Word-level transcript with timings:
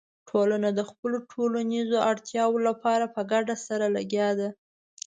ټولنه 0.29 0.69
د 0.77 0.81
خپلو 0.89 1.17
ټولنیزو 1.31 1.97
اړتیاوو 2.11 2.57
لپاره 2.67 3.05
په 3.15 3.21
ګډه 3.31 3.55
سره 3.67 3.85
لګیا 3.97 4.29
ده. 4.39 4.49